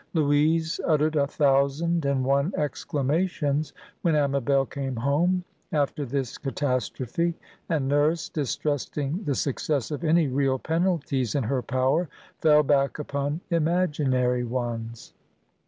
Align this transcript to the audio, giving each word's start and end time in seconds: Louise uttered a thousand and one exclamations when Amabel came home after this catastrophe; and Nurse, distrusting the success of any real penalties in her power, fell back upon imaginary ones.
Louise 0.15 0.79
uttered 0.87 1.15
a 1.15 1.27
thousand 1.27 2.05
and 2.05 2.25
one 2.25 2.51
exclamations 2.57 3.71
when 4.01 4.15
Amabel 4.15 4.65
came 4.65 4.95
home 4.95 5.43
after 5.71 6.07
this 6.07 6.39
catastrophe; 6.39 7.35
and 7.69 7.87
Nurse, 7.87 8.27
distrusting 8.27 9.23
the 9.25 9.35
success 9.35 9.91
of 9.91 10.03
any 10.03 10.27
real 10.27 10.57
penalties 10.57 11.35
in 11.35 11.43
her 11.43 11.61
power, 11.61 12.09
fell 12.39 12.63
back 12.63 12.97
upon 12.97 13.41
imaginary 13.51 14.43
ones. 14.43 15.13